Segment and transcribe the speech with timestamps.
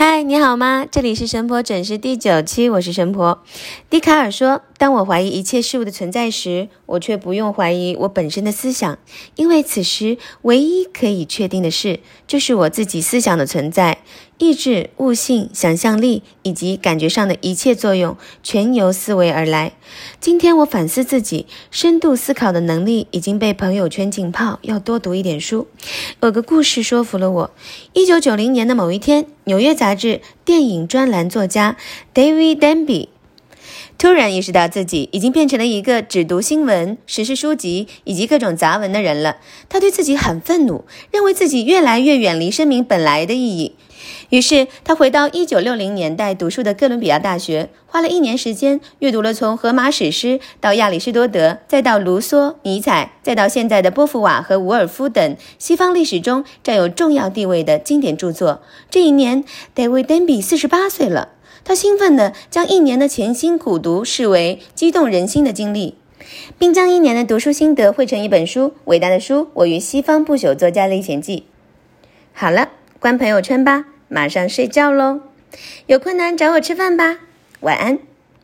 [0.00, 0.86] 嗨，你好吗？
[0.88, 3.42] 这里是神婆诊室第九期，我是神婆。
[3.90, 8.96] 笛卡尔说：“当我怀疑一切事物的存在时，我却不用怀疑我本身的思想，
[9.34, 11.98] 因为此时唯一可以确定的事，
[12.28, 13.98] 就是我自己思想的存在。
[14.38, 19.72] 意志、悟性、想象力以及感觉上的一切作用，全由思维而来。
[20.20, 25.66] 今天我反思自己，深度思考的能力已经被朋友圈浸泡，要多读一点书。
[26.20, 27.50] 有个故事说服了我。
[27.94, 31.78] 一九九零年的某一天。”纽约杂志电影专栏作家
[32.12, 33.08] David Denby
[33.96, 39.36] 突然意识到自己已经变成了一个只读新闻、时事书籍以及各种杂文的人了。
[39.68, 43.74] 他对自己很愤怒，认为自己越来越远离生命本来的意义。
[44.30, 58.62] 于是，他回到1960年代读书的哥伦比亚大学，花了一年时间阅读了从荷马史诗到亚里士多德，再到卢梭、尼采，再到现在的波伏瓦和伍尔夫等西方历史中占有重要地位的经典著作。
[58.90, 61.30] 这一年，David Denby 四十八岁了。
[61.64, 65.96] 他兴奋地将一年的潜心苦读视为激动人心的经历，
[66.58, 71.40] 并将一年的读书心得汇成一本书《伟大的书：我与西方不朽作家历险记》。
[72.32, 73.86] 好了，关朋友圈吧。
[74.08, 75.20] 马上睡觉喽，
[75.86, 77.18] 有困难找我吃饭吧，
[77.60, 77.98] 晚安。